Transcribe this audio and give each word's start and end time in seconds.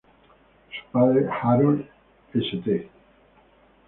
Su 0.73 0.91
padre, 0.91 1.27
Harold 1.43 1.85
St. 2.33 2.89